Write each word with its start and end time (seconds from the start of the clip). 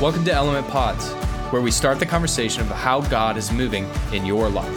Welcome 0.00 0.24
to 0.24 0.32
Element 0.32 0.66
Pods, 0.66 1.12
where 1.52 1.62
we 1.62 1.70
start 1.70 2.00
the 2.00 2.06
conversation 2.06 2.62
about 2.62 2.78
how 2.78 3.00
God 3.02 3.36
is 3.36 3.52
moving 3.52 3.88
in 4.12 4.26
your 4.26 4.48
life. 4.48 4.76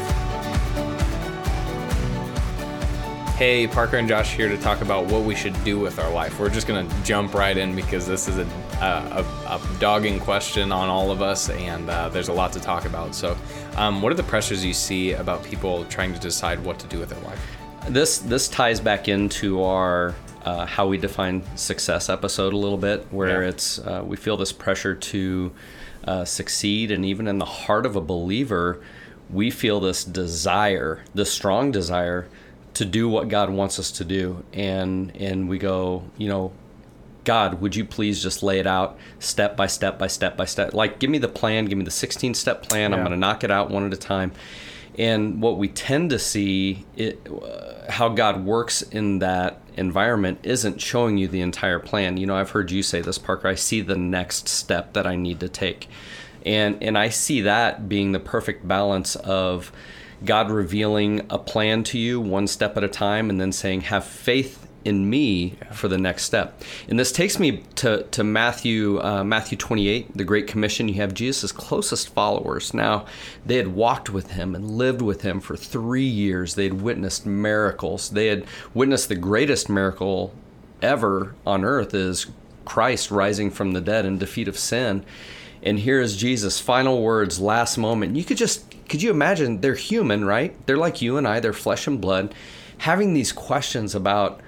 Hey, 3.35 3.65
Parker 3.65 3.97
and 3.97 4.07
Josh 4.07 4.35
here 4.35 4.47
to 4.47 4.59
talk 4.59 4.81
about 4.81 5.07
what 5.07 5.23
we 5.23 5.33
should 5.33 5.55
do 5.63 5.79
with 5.79 5.97
our 5.97 6.12
life. 6.12 6.39
We're 6.39 6.50
just 6.50 6.68
going 6.68 6.88
to 6.88 7.04
jump 7.04 7.34
right 7.34 7.57
in 7.57 7.75
because 7.75 8.05
this 8.05 8.27
is 8.27 8.38
a, 8.38 8.45
a, 8.79 9.25
a, 9.47 9.61
dogging 9.79 10.20
question 10.20 10.71
on 10.71 10.88
all 10.88 11.09
of 11.09 11.23
us, 11.23 11.50
and 11.50 11.89
uh, 11.89 12.09
there's 12.09 12.27
a 12.27 12.34
lot 12.34 12.54
to 12.54 12.59
talk 12.59 12.86
about. 12.86 13.16
So, 13.16 13.36
um, 13.75 14.04
what 14.04 14.11
are 14.11 14.16
the 14.16 14.21
pressures 14.21 14.63
you 14.63 14.75
see 14.75 15.13
about 15.13 15.43
people 15.43 15.84
trying 15.86 16.13
to 16.13 16.20
decide 16.20 16.63
what 16.63 16.77
to 16.77 16.86
do 16.86 17.00
with 17.00 17.09
their 17.09 17.21
life? 17.21 17.43
This 17.88 18.20
this 18.20 18.47
ties 18.47 18.79
back 18.79 19.07
into 19.07 19.63
our 19.63 20.13
uh, 20.44 20.66
how 20.66 20.88
we 20.88 20.98
define 20.98 21.44
success 21.58 22.10
episode 22.10 22.54
a 22.54 22.57
little 22.57 22.78
bit, 22.78 23.06
where 23.11 23.43
yeah. 23.43 23.50
it's 23.50 23.80
uh, 23.80 24.04
we 24.06 24.18
feel 24.18 24.38
this 24.38 24.52
pressure 24.52 24.96
to 24.96 25.52
uh, 26.06 26.25
succeed, 26.25 26.92
and 26.92 27.06
even 27.06 27.28
in 27.28 27.38
the 27.39 27.46
heart 27.46 27.86
of 27.86 27.96
a 27.96 28.02
believer, 28.02 28.82
we 29.30 29.52
feel 29.52 29.80
this 29.80 30.04
desire, 30.04 31.04
this 31.14 31.32
strong 31.32 31.71
desire 31.71 32.28
to 32.73 32.86
do 32.86 33.09
what 33.09 33.28
God 33.28 33.50
wants 33.50 33.80
us 33.80 33.92
to 33.92 34.06
do, 34.06 34.44
and 34.53 35.16
and 35.16 35.50
we 35.50 35.58
go, 35.58 36.03
you 36.17 36.30
know, 36.30 36.52
God, 37.25 37.61
would 37.61 37.75
you 37.75 37.86
please 37.86 38.23
just 38.23 38.42
lay 38.42 38.59
it 38.59 38.67
out 38.67 38.97
step 39.19 39.58
by 39.58 39.67
step 39.67 40.00
by 40.00 40.08
step 40.08 40.38
by 40.38 40.45
step? 40.45 40.73
Like, 40.73 41.00
give 41.00 41.09
me 41.09 41.17
the 41.17 41.28
plan, 41.28 41.66
give 41.66 41.78
me 41.78 41.83
the 41.83 41.92
16 41.92 42.33
step 42.33 42.64
plan. 42.64 42.92
Yeah. 42.92 42.97
I'm 42.97 43.03
going 43.03 43.11
to 43.11 43.19
knock 43.19 43.44
it 43.44 43.52
out 43.52 43.69
one 43.69 43.86
at 43.86 43.94
a 43.94 43.97
time. 43.97 44.31
And 45.00 45.42
what 45.42 45.58
we 45.58 45.70
tend 45.70 46.09
to 46.09 46.20
see, 46.20 46.86
it, 46.98 47.26
uh, 47.26 47.89
how 47.89 48.09
God 48.09 48.44
works 48.44 48.81
in 48.81 49.20
that 49.20 49.62
environment 49.78 50.39
isn't 50.44 50.81
showing 50.81 51.17
you 51.17 51.30
the 51.30 51.39
entire 51.39 51.80
plan. 51.80 52.17
You 52.17 52.28
know, 52.28 52.36
I've 52.36 52.50
heard 52.50 52.70
you 52.70 52.84
say 52.84 53.00
this, 53.00 53.17
Parker. 53.17 53.48
I 53.48 53.56
see 53.56 53.80
the 53.80 53.95
next 53.95 54.50
step 54.50 54.91
that 54.94 55.08
I 55.08 55.16
need 55.16 55.39
to 55.39 55.47
take, 55.47 55.88
and 56.45 56.83
and 56.83 56.97
I 56.97 57.09
see 57.09 57.41
that 57.41 57.88
being 57.88 58.11
the 58.11 58.19
perfect 58.19 58.67
balance 58.67 59.16
of 59.16 59.72
God 60.25 60.52
revealing 60.52 61.25
a 61.30 61.38
plan 61.38 61.84
to 61.86 61.97
you 61.97 62.19
one 62.19 62.45
step 62.45 62.75
at 62.75 62.84
a 62.84 62.89
time, 62.89 63.30
and 63.30 63.39
then 63.39 63.53
saying, 63.53 63.81
"Have 63.81 64.03
faith 64.03 64.67
in 64.85 65.09
me 65.09 65.55
yeah. 65.61 65.72
for 65.72 65.88
the 65.88 65.97
next 65.97 66.23
step. 66.23 66.61
And 66.88 66.97
this 66.97 67.11
takes 67.11 67.39
me 67.39 67.63
to, 67.75 68.03
to 68.03 68.23
Matthew 68.23 69.02
uh, 69.02 69.23
Matthew 69.23 69.58
28, 69.58 70.16
the 70.16 70.23
Great 70.23 70.47
Commission. 70.47 70.88
You 70.88 70.95
have 70.95 71.13
Jesus' 71.13 71.52
closest 71.52 72.09
followers. 72.09 72.73
Now, 72.73 73.05
they 73.45 73.57
had 73.57 73.69
walked 73.69 74.09
with 74.09 74.31
him 74.31 74.55
and 74.55 74.77
lived 74.77 75.02
with 75.02 75.22
him 75.22 75.39
for 75.39 75.55
three 75.55 76.03
years. 76.03 76.55
They 76.55 76.63
had 76.63 76.81
witnessed 76.81 77.25
miracles. 77.25 78.09
They 78.09 78.27
had 78.27 78.45
witnessed 78.73 79.09
the 79.09 79.16
greatest 79.16 79.69
miracle 79.69 80.33
ever 80.81 81.35
on 81.45 81.66
earth 81.66 81.94
is 81.94 82.27
Christ 82.66 83.11
rising 83.11 83.52
from 83.52 83.72
the 83.72 83.81
dead 83.81 84.05
in 84.05 84.17
defeat 84.17 84.47
of 84.47 84.57
sin. 84.57 85.03
And 85.61 85.80
here 85.80 86.00
is 86.00 86.16
Jesus' 86.16 86.59
final 86.59 87.02
words, 87.02 87.39
last 87.39 87.77
moment. 87.77 88.16
You 88.16 88.23
could 88.23 88.38
just 88.38 88.66
could 88.88 89.02
you 89.03 89.11
imagine? 89.11 89.61
They're 89.61 89.75
human, 89.75 90.25
right? 90.25 90.55
They're 90.66 90.77
like 90.77 91.02
you 91.02 91.17
and 91.17 91.27
I. 91.27 91.39
They're 91.39 91.53
flesh 91.53 91.85
and 91.85 92.02
blood, 92.02 92.33
having 92.80 93.13
these 93.13 93.31
questions 93.31 93.94
about 93.94 94.41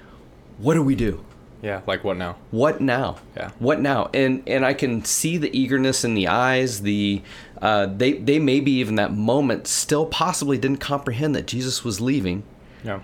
what 0.58 0.74
do 0.74 0.82
we 0.82 0.94
do? 0.94 1.24
Yeah, 1.62 1.80
like 1.86 2.02
what 2.02 2.16
now? 2.16 2.36
What 2.50 2.80
now? 2.80 3.18
Yeah. 3.36 3.52
What 3.60 3.80
now? 3.80 4.10
And 4.12 4.42
and 4.48 4.66
I 4.66 4.74
can 4.74 5.04
see 5.04 5.38
the 5.38 5.56
eagerness 5.56 6.04
in 6.04 6.14
the 6.14 6.26
eyes. 6.26 6.82
The 6.82 7.22
uh, 7.62 7.86
they 7.86 8.14
they 8.14 8.40
maybe 8.40 8.72
even 8.72 8.96
that 8.96 9.12
moment 9.12 9.68
still 9.68 10.04
possibly 10.04 10.58
didn't 10.58 10.78
comprehend 10.78 11.36
that 11.36 11.46
Jesus 11.46 11.84
was 11.84 12.00
leaving. 12.00 12.42
Yeah. 12.82 13.00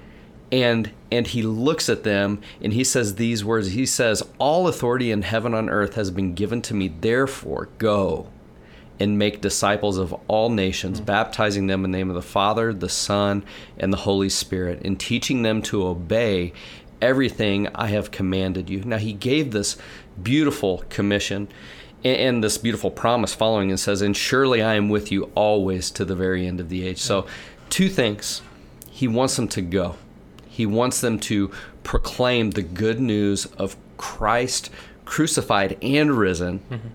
And 0.51 0.91
and 1.13 1.29
he 1.29 1.43
looks 1.43 1.89
at 1.89 2.03
them 2.03 2.41
and 2.61 2.73
he 2.73 2.83
says 2.83 3.15
these 3.15 3.45
words. 3.45 3.69
He 3.69 3.87
says, 3.87 4.25
"All 4.39 4.67
authority 4.67 5.13
in 5.13 5.23
heaven 5.23 5.55
on 5.55 5.71
earth 5.71 5.95
has 5.95 6.11
been 6.11 6.35
given 6.35 6.61
to 6.63 6.75
me. 6.75 6.89
Therefore, 6.89 7.69
go." 7.79 8.27
and 9.01 9.17
make 9.17 9.41
disciples 9.41 9.97
of 9.97 10.13
all 10.27 10.51
nations, 10.51 10.99
mm-hmm. 10.99 11.07
baptizing 11.07 11.69
them 11.69 11.85
in 11.85 11.93
the 11.93 11.99
name 11.99 12.09
of 12.09 12.17
the 12.17 12.21
Father, 12.21 12.73
the 12.73 12.89
Son, 12.89 13.45
and 13.79 13.93
the 13.93 13.99
Holy 13.99 14.29
Spirit, 14.29 14.83
and 14.85 14.99
teaching 14.99 15.43
them 15.43 15.63
to 15.63 15.87
obey 15.87 16.53
everything 17.01 17.69
I 17.75 17.89
have 17.89 18.11
commanded 18.11 18.69
you. 18.71 18.83
Now, 18.85 18.99
he 18.99 19.13
gave 19.13 19.51
this 19.51 19.77
beautiful 20.23 20.85
commission 20.89 21.49
and 22.05 22.43
this 22.45 22.59
beautiful 22.59 22.91
promise 22.91 23.35
following 23.35 23.71
and 23.71 23.81
says, 23.81 24.03
And 24.03 24.17
surely 24.17 24.63
I 24.63 24.75
am 24.75 24.89
with 24.89 25.11
you 25.11 25.31
always 25.35 25.91
to 25.93 26.05
the 26.05 26.15
very 26.15 26.47
end 26.47 26.61
of 26.61 26.69
the 26.69 26.87
age. 26.87 26.99
So, 26.99 27.27
two 27.71 27.89
things. 27.89 28.43
He 28.91 29.07
wants 29.07 29.37
them 29.37 29.47
to 29.49 29.63
go, 29.63 29.97
he 30.49 30.67
wants 30.67 31.01
them 31.01 31.21
to 31.21 31.53
proclaim 31.85 32.51
the 32.51 32.63
good 32.63 33.01
news 33.01 33.47
of 33.47 33.77
Christ 33.97 34.71
crucified 35.05 35.79
and 35.81 36.19
risen. 36.19 36.59
Mm-hmm. 36.59 36.89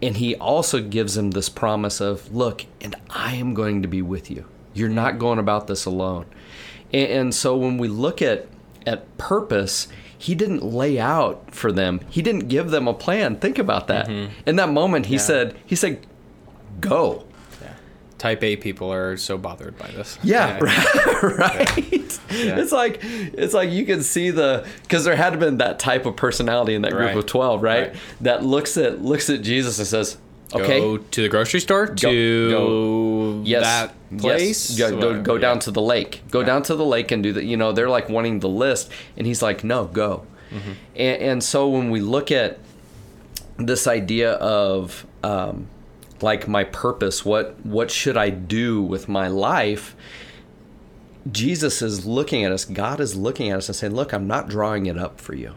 And 0.00 0.16
he 0.16 0.36
also 0.36 0.80
gives 0.80 1.16
them 1.16 1.32
this 1.32 1.48
promise 1.48 2.00
of, 2.00 2.32
Look, 2.34 2.66
and 2.80 2.94
I 3.10 3.34
am 3.34 3.54
going 3.54 3.82
to 3.82 3.88
be 3.88 4.02
with 4.02 4.30
you. 4.30 4.44
You're 4.74 4.88
not 4.88 5.18
going 5.18 5.38
about 5.38 5.66
this 5.66 5.86
alone. 5.86 6.26
And, 6.92 7.10
and 7.10 7.34
so, 7.34 7.56
when 7.56 7.78
we 7.78 7.88
look 7.88 8.22
at 8.22 8.46
at 8.88 9.16
purpose, 9.18 9.88
he 10.18 10.34
didn't 10.34 10.64
lay 10.64 10.98
out 10.98 11.54
for 11.54 11.70
them. 11.70 12.00
He 12.08 12.22
didn't 12.22 12.48
give 12.48 12.70
them 12.70 12.88
a 12.88 12.94
plan. 12.94 13.36
Think 13.36 13.58
about 13.58 13.86
that. 13.86 14.08
Mm-hmm. 14.08 14.32
In 14.46 14.56
that 14.56 14.70
moment, 14.70 15.06
he 15.06 15.14
yeah. 15.14 15.20
said, 15.20 15.56
he 15.64 15.76
said, 15.76 16.04
go. 16.80 17.24
Yeah. 17.62 17.74
Type 18.18 18.42
A 18.42 18.56
people 18.56 18.92
are 18.92 19.16
so 19.16 19.38
bothered 19.38 19.78
by 19.78 19.88
this. 19.88 20.18
Yeah, 20.24 20.58
right. 21.22 22.20
Yeah. 22.30 22.58
It's 22.58 22.72
like 22.72 22.98
it's 23.02 23.54
like 23.54 23.70
you 23.70 23.86
can 23.86 24.02
see 24.02 24.30
the 24.30 24.66
because 24.82 25.04
there 25.04 25.16
had 25.16 25.38
been 25.38 25.58
that 25.58 25.78
type 25.78 26.04
of 26.04 26.16
personality 26.16 26.74
in 26.74 26.82
that 26.82 26.92
group 26.92 27.06
right. 27.06 27.16
of 27.16 27.26
twelve, 27.26 27.62
right? 27.62 27.88
right? 27.88 27.96
That 28.20 28.44
looks 28.44 28.76
at 28.76 29.00
looks 29.00 29.30
at 29.30 29.42
Jesus 29.42 29.78
and 29.78 29.86
says, 29.86 30.18
Okay. 30.54 30.80
Go 30.80 30.96
to 30.96 31.22
the 31.22 31.28
grocery 31.28 31.60
store. 31.60 31.86
Go, 31.86 31.94
to 31.94 32.50
go, 32.50 33.42
yes, 33.44 33.62
that 33.62 34.18
place. 34.18 34.70
Yes. 34.70 34.90
Go, 34.90 35.00
go, 35.00 35.22
go 35.22 35.38
down 35.38 35.58
to 35.60 35.70
the 35.70 35.82
lake. 35.82 36.22
Go 36.30 36.40
yeah. 36.40 36.46
down 36.46 36.62
to 36.64 36.74
the 36.74 36.84
lake 36.84 37.10
and 37.10 37.22
do 37.22 37.32
that. 37.34 37.44
You 37.44 37.56
know, 37.56 37.72
they're 37.72 37.90
like 37.90 38.08
wanting 38.08 38.40
the 38.40 38.48
list, 38.48 38.90
and 39.16 39.26
he's 39.26 39.42
like, 39.42 39.62
no, 39.62 39.84
go. 39.86 40.26
Mm-hmm. 40.50 40.72
And, 40.96 41.22
and, 41.22 41.44
so 41.44 41.68
when 41.68 41.90
we 41.90 42.00
look 42.00 42.32
at 42.32 42.58
this 43.58 43.86
idea 43.86 44.32
of 44.32 45.06
um, 45.22 45.68
like 46.22 46.48
my 46.48 46.64
purpose, 46.64 47.24
what 47.24 47.54
what 47.66 47.90
should 47.90 48.16
I 48.16 48.30
do 48.30 48.80
with 48.80 49.08
my 49.08 49.28
life? 49.28 49.94
Jesus 51.30 51.82
is 51.82 52.06
looking 52.06 52.44
at 52.44 52.52
us. 52.52 52.64
God 52.64 53.00
is 53.00 53.14
looking 53.14 53.50
at 53.50 53.58
us 53.58 53.68
and 53.68 53.76
saying, 53.76 53.94
"Look, 53.94 54.14
I'm 54.14 54.26
not 54.26 54.48
drawing 54.48 54.86
it 54.86 54.96
up 54.96 55.20
for 55.20 55.34
you." 55.34 55.52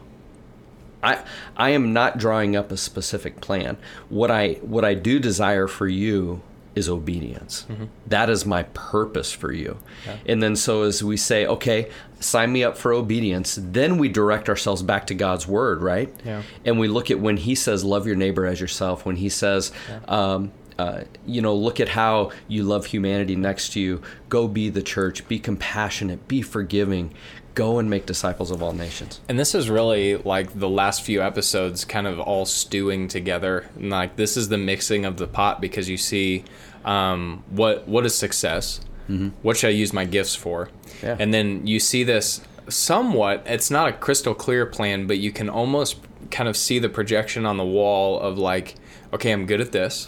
I 1.04 1.24
I 1.58 1.70
am 1.72 1.94
not 1.94 2.18
drawing 2.18 2.56
up 2.56 2.72
a 2.72 2.78
specific 2.78 3.42
plan. 3.42 3.78
What 4.10 4.32
I 4.32 4.54
what 4.62 4.86
I 4.86 4.94
do 4.94 5.20
desire 5.20 5.68
for 5.68 5.88
you 5.88 6.42
is 6.74 6.88
obedience. 6.88 7.66
Mm-hmm. 7.70 7.86
That 8.08 8.30
is 8.30 8.46
my 8.46 8.64
purpose 8.64 9.32
for 9.32 9.52
you. 9.52 9.78
Yeah. 10.06 10.18
And 10.26 10.42
then 10.42 10.56
so 10.56 10.84
as 10.84 11.04
we 11.04 11.18
say, 11.18 11.46
okay, 11.46 11.90
sign 12.20 12.52
me 12.54 12.64
up 12.64 12.78
for 12.78 12.94
obedience, 12.94 13.60
then 13.62 13.98
we 13.98 14.08
direct 14.08 14.48
ourselves 14.48 14.82
back 14.82 15.08
to 15.08 15.14
God's 15.14 15.48
word, 15.48 15.82
right? 15.82 16.14
Yeah. 16.24 16.44
And 16.64 16.80
we 16.80 16.88
look 16.88 17.12
at 17.12 17.20
when 17.20 17.38
He 17.38 17.56
says, 17.56 17.84
"Love 17.84 18.08
your 18.08 18.16
neighbor 18.16 18.46
as 18.46 18.62
yourself." 18.62 19.06
When 19.06 19.18
He 19.18 19.30
says. 19.30 19.72
Yeah. 19.90 20.00
Um, 20.08 20.52
uh, 20.82 21.04
you 21.26 21.42
know, 21.42 21.56
look 21.56 21.80
at 21.80 21.90
how 21.90 22.32
you 22.48 22.64
love 22.64 22.86
humanity 22.86 23.36
next 23.36 23.74
to 23.74 23.80
you. 23.80 24.02
Go 24.30 24.48
be 24.48 24.70
the 24.70 24.82
church. 24.82 25.28
Be 25.28 25.40
compassionate. 25.40 26.28
Be 26.28 26.42
forgiving 26.42 27.14
go 27.54 27.80
and 27.80 27.90
make 27.90 28.06
disciples 28.06 28.52
of 28.52 28.64
all 28.64 28.72
nations. 28.72 29.20
And 29.28 29.38
this 29.38 29.54
is 29.54 29.70
really 29.70 30.16
like 30.18 30.58
the 30.58 30.70
last 30.70 31.02
few 31.02 31.22
episodes 31.22 31.84
kind 31.86 32.08
of 32.08 32.20
all 32.20 32.46
stewing 32.46 33.08
together. 33.08 33.70
And 33.76 33.90
like 33.90 34.16
this 34.16 34.38
is 34.38 34.50
the 34.50 34.58
mixing 34.58 35.06
of 35.06 35.18
the 35.18 35.28
pot 35.28 35.60
because 35.60 35.90
you 35.90 35.98
see 35.98 36.44
um, 36.86 37.44
what 37.50 37.88
what 37.88 38.06
is 38.06 38.16
success? 38.16 38.82
Mm-hmm. 39.10 39.30
What 39.42 39.58
should 39.58 39.68
I 39.68 39.72
use 39.72 39.94
my 39.94 40.06
gifts 40.06 40.36
for? 40.36 40.70
Yeah. 41.04 41.18
And 41.20 41.34
then 41.34 41.68
you 41.68 41.80
see 41.80 42.04
this 42.04 42.42
somewhat 42.70 43.44
it's 43.46 43.70
not 43.70 43.90
a 43.90 43.94
crystal 43.94 44.34
clear 44.34 44.66
plan, 44.66 45.08
but 45.08 45.18
you 45.18 45.32
can 45.32 45.50
almost 45.50 45.98
kind 46.30 46.48
of 46.48 46.56
see 46.56 46.80
the 46.80 46.90
projection 46.90 47.46
on 47.46 47.58
the 47.58 47.66
wall 47.66 48.20
of 48.20 48.38
like, 48.38 48.76
okay, 49.12 49.32
I'm 49.32 49.46
good 49.46 49.60
at 49.60 49.72
this. 49.72 50.08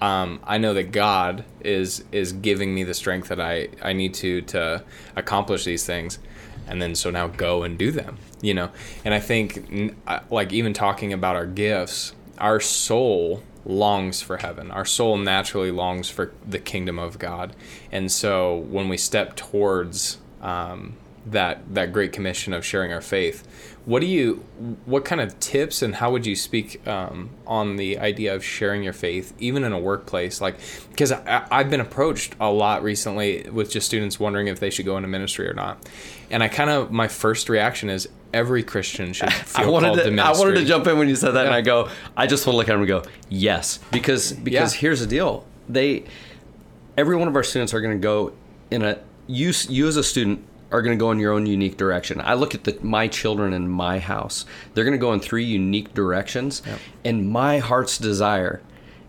Um, 0.00 0.40
I 0.44 0.58
know 0.58 0.74
that 0.74 0.92
God 0.92 1.44
is 1.60 2.04
is 2.12 2.32
giving 2.32 2.74
me 2.74 2.84
the 2.84 2.94
strength 2.94 3.28
that 3.28 3.40
I, 3.40 3.68
I 3.82 3.92
need 3.92 4.14
to 4.14 4.42
to 4.42 4.84
accomplish 5.16 5.64
these 5.64 5.84
things. 5.84 6.18
And 6.66 6.82
then 6.82 6.94
so 6.94 7.10
now 7.10 7.28
go 7.28 7.62
and 7.62 7.78
do 7.78 7.90
them 7.90 8.18
you 8.40 8.54
know? 8.54 8.70
And 9.04 9.14
i 9.14 9.20
think 9.20 9.96
like 10.30 10.52
even 10.52 10.72
talking 10.72 11.12
about 11.12 11.36
our 11.36 11.46
gifts 11.46 12.14
our 12.38 12.60
soul 12.60 13.42
longs 13.64 14.22
for 14.22 14.38
heaven. 14.38 14.70
Our 14.70 14.84
soul 14.84 15.18
naturally 15.18 15.70
longs 15.70 16.08
for 16.08 16.32
the 16.46 16.58
kingdom 16.58 16.98
of 16.98 17.18
god. 17.18 17.54
And 17.92 18.10
so 18.10 18.56
when 18.56 18.88
we 18.88 18.96
step 18.96 19.36
towards 19.36 20.18
um, 20.40 20.96
that 21.30 21.74
that 21.74 21.92
great 21.92 22.12
commission 22.12 22.52
of 22.52 22.64
sharing 22.64 22.92
our 22.92 23.00
faith. 23.00 23.46
What 23.84 24.00
do 24.00 24.06
you 24.06 24.44
what 24.84 25.04
kind 25.04 25.20
of 25.20 25.38
tips 25.40 25.80
and 25.82 25.94
how 25.94 26.10
would 26.12 26.26
you 26.26 26.36
speak 26.36 26.86
um, 26.86 27.30
on 27.46 27.76
the 27.76 27.98
idea 27.98 28.34
of 28.34 28.44
sharing 28.44 28.82
your 28.82 28.92
faith 28.92 29.32
even 29.38 29.64
in 29.64 29.72
a 29.72 29.78
workplace? 29.78 30.40
Like 30.40 30.56
because 30.90 31.12
I, 31.12 31.46
i've 31.50 31.70
been 31.70 31.80
approached 31.80 32.34
a 32.40 32.50
lot 32.50 32.82
recently 32.82 33.48
with 33.50 33.70
just 33.70 33.86
students 33.86 34.20
wondering 34.20 34.48
if 34.48 34.60
they 34.60 34.70
should 34.70 34.84
go 34.84 34.96
into 34.96 35.08
ministry 35.08 35.48
or 35.48 35.54
not. 35.54 35.88
And 36.30 36.42
i 36.42 36.48
kind 36.48 36.68
of 36.70 36.90
my 36.90 37.08
first 37.08 37.48
reaction 37.48 37.88
is 37.88 38.08
every 38.34 38.62
Christian 38.62 39.12
should 39.14 39.32
feel 39.32 39.66
I 39.66 39.68
wanted 39.70 39.86
called 39.88 39.98
to, 40.00 40.10
to 40.16 40.22
I 40.22 40.32
wanted 40.32 40.54
to 40.56 40.64
jump 40.64 40.86
in 40.86 40.98
when 40.98 41.08
you 41.08 41.16
said 41.16 41.30
that, 41.32 41.46
and 41.46 41.54
I 41.54 41.62
go, 41.62 41.88
I 42.16 42.26
just 42.26 42.46
want 42.46 42.54
to 42.54 42.58
look 42.58 42.68
at 42.68 42.74
him 42.74 42.80
and 42.80 42.88
go, 42.88 43.02
yes, 43.30 43.78
because 43.90 44.32
because 44.32 44.74
Yeah. 44.74 44.80
here's 44.80 45.00
the 45.00 45.06
deal, 45.06 45.46
they, 45.68 46.04
every 46.96 47.16
one 47.16 47.28
of 47.28 47.36
our 47.36 47.42
students 47.42 47.72
are 47.72 47.80
going 47.80 47.96
to 47.96 48.02
go 48.02 48.32
in 48.70 48.82
a 48.82 48.98
you 49.26 49.52
you 49.68 49.86
as 49.88 49.96
a 49.96 50.04
student 50.04 50.44
are 50.70 50.82
going 50.82 50.96
to 50.96 51.00
go 51.00 51.10
in 51.10 51.18
your 51.18 51.32
own 51.32 51.46
unique 51.46 51.76
direction. 51.76 52.20
I 52.22 52.34
look 52.34 52.54
at 52.54 52.64
the 52.64 52.78
my 52.82 53.08
children 53.08 53.52
in 53.52 53.68
my 53.68 53.98
house; 53.98 54.44
they're 54.74 54.84
going 54.84 54.96
to 54.96 55.00
go 55.00 55.12
in 55.12 55.20
three 55.20 55.44
unique 55.44 55.94
directions, 55.94 56.62
and 57.04 57.28
my 57.30 57.58
heart's 57.58 57.98
desire 57.98 58.60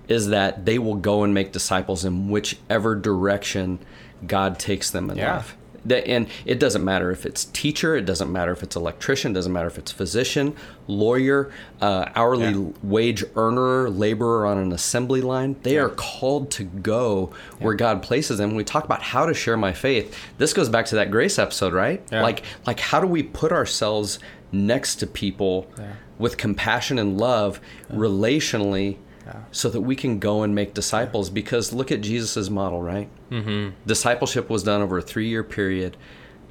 is 0.07 0.29
that 0.29 0.65
they 0.65 0.79
will 0.79 0.95
go 0.95 1.23
and 1.23 1.33
make 1.33 1.51
disciples 1.51 2.03
in 2.05 2.29
whichever 2.29 2.95
direction 2.95 3.79
God 4.25 4.57
takes 4.57 4.89
them 4.89 5.09
in 5.09 5.17
Yeah. 5.17 5.35
life. 5.37 5.55
That- 5.89 6.07
and 6.07 6.27
it 6.45 6.59
doesn't 6.59 6.83
matter 6.83 7.11
if 7.11 7.25
it's 7.25 7.45
teacher, 7.45 7.95
it 7.95 8.05
doesn't 8.05 8.31
matter 8.31 8.51
if 8.51 8.63
it's 8.63 8.75
electrician, 8.75 9.31
it 9.31 9.35
doesn't 9.35 9.51
matter 9.51 9.67
if 9.67 9.77
it's 9.77 9.91
physician, 9.91 10.53
lawyer, 10.87 11.49
uh, 11.81 12.05
hourly 12.15 12.51
Yeah. 12.53 12.67
wage 12.81 13.23
earner, 13.35 13.89
laborer 13.89 14.45
on 14.45 14.57
an 14.57 14.71
assembly 14.71 15.21
line. 15.21 15.55
They 15.63 15.77
are 15.77 15.89
called 15.89 16.49
to 16.51 16.63
go 16.63 17.31
where 17.59 17.73
God 17.73 18.01
places 18.01 18.37
them. 18.37 18.49
When 18.49 18.57
we 18.57 18.63
talk 18.63 18.85
about 18.85 19.01
how 19.01 19.25
to 19.25 19.33
share 19.33 19.57
my 19.57 19.73
faith, 19.73 20.15
this 20.37 20.53
goes 20.53 20.69
back 20.69 20.85
to 20.87 20.95
that 20.95 21.11
grace 21.11 21.37
episode, 21.37 21.73
right? 21.73 22.01
Yeah. 22.11 22.21
Like, 22.23 22.43
like 22.65 22.79
how 22.79 22.99
do 23.01 23.07
we 23.07 23.21
put 23.23 23.51
ourselves 23.51 24.19
next 24.51 24.95
to 24.95 25.07
people 25.07 25.67
with 26.17 26.37
compassion 26.37 26.97
and 26.99 27.17
love 27.19 27.59
relationally? 27.93 28.97
So 29.51 29.69
that 29.69 29.81
we 29.81 29.95
can 29.95 30.19
go 30.19 30.43
and 30.43 30.53
make 30.53 30.73
disciples, 30.73 31.29
because 31.29 31.73
look 31.73 31.91
at 31.91 32.01
Jesus' 32.01 32.49
model, 32.49 32.81
right? 32.81 33.09
Mm-hmm. 33.29 33.75
Discipleship 33.85 34.49
was 34.49 34.63
done 34.63 34.81
over 34.81 34.97
a 34.97 35.01
three-year 35.01 35.43
period 35.43 35.97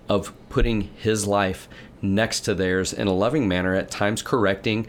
of 0.08 0.32
putting 0.48 0.82
his 0.96 1.26
life 1.26 1.68
next 2.00 2.40
to 2.40 2.54
theirs 2.54 2.92
in 2.92 3.06
a 3.06 3.12
loving 3.12 3.48
manner, 3.48 3.74
at 3.74 3.90
times 3.90 4.22
correcting, 4.22 4.86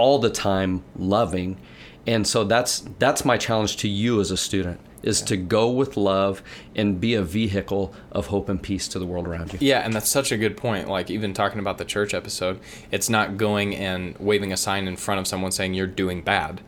all 0.00 0.18
the 0.18 0.30
time 0.30 0.82
loving. 0.96 1.60
And 2.06 2.26
so 2.26 2.44
that's 2.44 2.80
that's 2.98 3.24
my 3.24 3.36
challenge 3.36 3.76
to 3.78 3.88
you 3.88 4.20
as 4.20 4.30
a 4.30 4.36
student 4.36 4.80
is 5.02 5.22
to 5.22 5.36
go 5.36 5.70
with 5.70 5.96
love 5.96 6.42
and 6.76 7.00
be 7.00 7.14
a 7.14 7.22
vehicle 7.22 7.94
of 8.12 8.26
hope 8.26 8.48
and 8.48 8.62
peace 8.62 8.86
to 8.88 8.98
the 8.98 9.06
world 9.06 9.26
around 9.26 9.52
you. 9.52 9.58
Yeah, 9.62 9.80
and 9.80 9.94
that's 9.94 10.10
such 10.10 10.30
a 10.30 10.36
good 10.36 10.56
point. 10.56 10.88
Like 10.88 11.10
even 11.10 11.32
talking 11.32 11.58
about 11.58 11.78
the 11.78 11.86
church 11.86 12.12
episode, 12.12 12.60
it's 12.90 13.08
not 13.08 13.38
going 13.38 13.74
and 13.76 14.16
waving 14.18 14.52
a 14.52 14.56
sign 14.56 14.86
in 14.88 14.96
front 14.96 15.20
of 15.20 15.26
someone 15.26 15.52
saying 15.52 15.74
you're 15.74 15.86
doing 15.86 16.22
bad. 16.22 16.60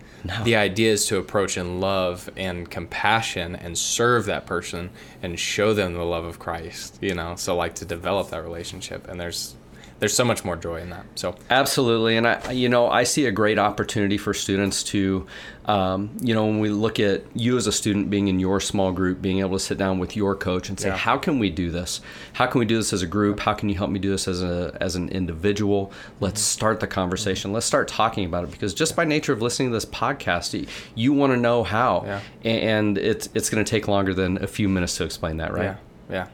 The 0.45 0.55
idea 0.55 0.93
is 0.93 1.07
to 1.07 1.19
approach 1.19 1.57
in 1.57 1.81
love 1.81 2.31
and 2.37 2.71
compassion 2.71 3.57
and 3.57 3.77
serve 3.77 4.27
that 4.27 4.47
person 4.47 4.91
and 5.21 5.39
show 5.39 5.75
them 5.75 5.95
the 5.95 6.05
love 6.05 6.25
of 6.25 6.39
Christ, 6.39 6.99
you 7.01 7.15
know. 7.15 7.35
So 7.35 7.57
like 7.57 7.75
to 7.77 7.85
develop 7.85 8.31
that 8.31 8.43
relationship 8.43 9.09
and 9.09 9.21
there's 9.21 9.57
there's 10.03 10.13
so 10.17 10.25
much 10.25 10.45
more 10.45 10.57
joy 10.57 10.81
in 10.81 10.91
that. 10.91 11.07
So 11.15 11.37
Absolutely, 11.49 12.17
and 12.17 12.27
I, 12.27 12.51
you 12.51 12.69
know, 12.69 12.89
I 12.89 13.05
see 13.05 13.27
a 13.27 13.31
great 13.31 13.57
opportunity 13.57 14.19
for 14.19 14.35
students 14.35 14.83
to, 14.85 15.29
um, 15.67 16.11
you 16.21 16.35
know, 16.35 16.45
when 16.45 16.59
we 16.59 16.71
look 16.71 16.99
at 16.99 17.23
you 17.35 17.57
as 17.57 17.69
a 17.69 17.73
student 17.73 18.11
being 18.11 18.27
in 18.27 18.41
your 18.41 18.59
small 18.59 18.91
group, 18.91 19.23
being 19.23 19.39
able 19.39 19.57
to 19.57 19.65
sit 19.65 19.79
down 19.79 20.01
with 20.01 20.17
your 20.17 20.35
coach 20.35 20.69
and 20.69 20.81
say, 20.81 20.89
Yeah. 20.89 20.97
how 20.97 21.19
can 21.19 21.39
we 21.39 21.51
do 21.51 21.71
this? 21.71 22.01
How 22.33 22.47
can 22.47 22.59
we 22.59 22.65
do 22.65 22.79
this 22.79 22.93
as 22.93 23.03
a 23.03 23.07
group? 23.07 23.39
How 23.39 23.55
can 23.55 23.69
you 23.69 23.77
help 23.77 23.91
me 23.93 24.01
do 24.01 24.11
this 24.11 24.27
as 24.27 24.43
a 24.43 24.77
as 24.81 24.97
an 24.97 25.09
individual? 25.11 25.93
Let's 26.19 26.41
start 26.41 26.81
the 26.81 26.89
conversation. 26.89 27.53
Let's 27.53 27.67
start 27.67 27.87
talking 27.87 28.25
about 28.25 28.43
it 28.43 28.51
because 28.51 28.75
just 28.75 28.97
by 28.97 29.05
nature 29.05 29.33
of 29.33 29.41
listening 29.41 29.69
to 29.69 29.75
this 29.75 29.85
podcast, 29.87 30.69
you 30.97 31.13
want 31.13 31.33
to 31.33 31.37
know 31.37 31.63
how, 31.63 32.03
Yeah. 32.05 32.21
and 32.51 32.99
it's 32.99 33.29
it's 33.35 33.49
going 33.51 33.65
to 33.65 33.71
take 33.71 33.87
longer 33.87 34.15
than 34.15 34.43
a 34.43 34.49
few 34.49 34.69
minutes 34.69 34.97
to 34.97 35.05
explain 35.05 35.37
that, 35.37 35.53
right? 35.53 35.63
yeah. 35.63 35.77
Yeah. 36.11 36.27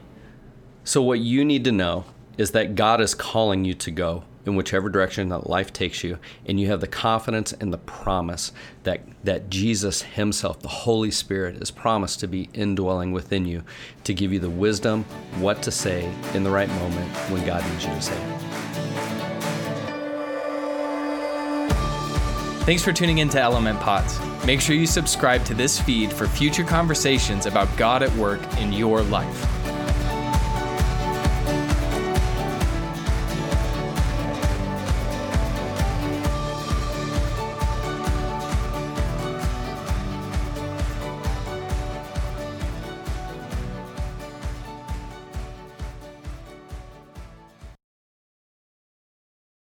So, 0.85 1.03
what 1.03 1.19
you 1.19 1.45
need 1.45 1.65
to 1.65 1.71
know 1.71 2.05
is 2.39 2.51
that 2.51 2.73
God 2.73 3.01
is 3.01 3.13
calling 3.13 3.65
you 3.65 3.73
to 3.73 3.91
go 3.91 4.23
in 4.45 4.55
whichever 4.55 4.87
direction 4.87 5.27
that 5.27 5.49
life 5.49 5.73
takes 5.73 6.05
you, 6.05 6.17
and 6.45 6.57
you 6.57 6.67
have 6.67 6.79
the 6.79 6.87
confidence 6.87 7.51
and 7.51 7.73
the 7.73 7.77
promise 7.77 8.53
that, 8.83 9.01
that 9.25 9.49
Jesus 9.49 10.01
Himself, 10.03 10.61
the 10.61 10.69
Holy 10.69 11.11
Spirit, 11.11 11.61
is 11.61 11.69
promised 11.69 12.21
to 12.21 12.27
be 12.27 12.47
indwelling 12.53 13.11
within 13.11 13.45
you 13.45 13.61
to 14.05 14.13
give 14.13 14.31
you 14.31 14.39
the 14.39 14.49
wisdom, 14.49 15.03
what 15.39 15.61
to 15.63 15.69
say 15.69 16.09
in 16.33 16.45
the 16.45 16.49
right 16.49 16.69
moment 16.69 17.09
when 17.29 17.45
God 17.45 17.61
needs 17.69 17.83
you 17.83 17.91
to 17.91 18.01
say 18.01 18.15
it. 18.15 18.39
Thanks 22.63 22.83
for 22.83 22.93
tuning 22.93 23.17
in 23.17 23.27
to 23.29 23.41
Element 23.41 23.81
Pods. 23.81 24.17
Make 24.45 24.61
sure 24.61 24.77
you 24.77 24.87
subscribe 24.87 25.43
to 25.43 25.53
this 25.53 25.81
feed 25.81 26.13
for 26.13 26.25
future 26.25 26.63
conversations 26.63 27.47
about 27.47 27.67
God 27.75 28.01
at 28.01 28.15
work 28.15 28.39
in 28.59 28.71
your 28.71 29.01
life. 29.01 29.58